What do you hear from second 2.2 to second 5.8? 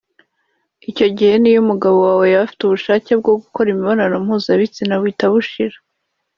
yaba yarafite ubushake bwo gukora imibonano mpuzabitsina buhita bushira